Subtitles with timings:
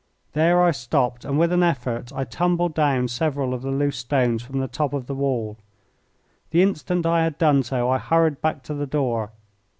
[0.33, 4.41] There I stopped, and with an effort I tumbled down several of the loose stones
[4.41, 5.59] from the top of the wall.
[6.49, 9.29] The instant I had done so I hurried back to the door.